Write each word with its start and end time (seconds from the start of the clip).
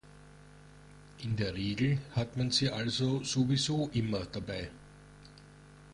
In 1.19 1.35
der 1.35 1.53
Regel 1.53 1.99
hat 2.15 2.35
man 2.35 2.49
sie 2.49 2.71
also 2.71 3.23
sowieso 3.23 3.91
immer 3.93 4.25
dabei. 4.25 4.71